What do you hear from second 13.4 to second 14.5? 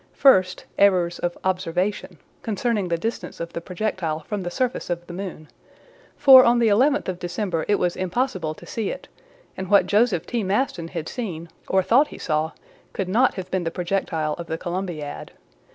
been the projectile of